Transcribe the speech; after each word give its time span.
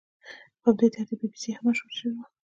په 0.61 0.69
همدې 0.71 0.87
ترتیب 0.93 1.19
بي 1.21 1.27
بي 1.31 1.37
سي 1.41 1.49
هم 1.55 1.63
مشهوره 1.67 1.93
شوې 1.99 2.11
وه. 2.15 2.25